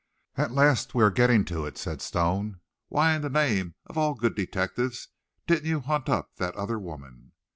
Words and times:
"At 0.35 0.51
last 0.51 0.95
we 0.95 1.03
are 1.03 1.11
getting 1.11 1.45
to 1.45 1.67
it," 1.67 1.77
said 1.77 2.01
Stone; 2.01 2.59
"why 2.87 3.13
in 3.13 3.21
the 3.21 3.29
name 3.29 3.75
of 3.85 3.99
all 3.99 4.15
good 4.15 4.33
detectives, 4.33 5.09
didn't 5.45 5.69
you 5.69 5.79
hunt 5.81 6.09
up 6.09 6.37
that 6.37 6.55
other 6.55 6.79
woman?" 6.79 7.33